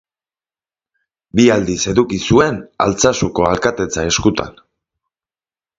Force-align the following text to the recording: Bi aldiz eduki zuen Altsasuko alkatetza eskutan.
Bi 1.39 1.45
aldiz 1.57 1.77
eduki 1.93 2.19
zuen 2.31 2.59
Altsasuko 2.87 3.47
alkatetza 3.53 4.09
eskutan. 4.15 4.63